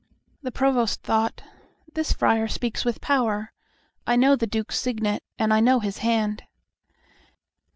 The 0.41 0.51
Provost 0.51 1.03
thought, 1.03 1.43
"This 1.93 2.11
friar 2.11 2.47
speaks 2.47 2.83
with 2.83 3.01
power. 3.01 3.53
I 4.07 4.15
know 4.15 4.35
the 4.35 4.47
Duke's 4.47 4.79
signet 4.79 5.21
and 5.37 5.53
I 5.53 5.59
know 5.59 5.79
his 5.79 5.99
hand." 5.99 6.41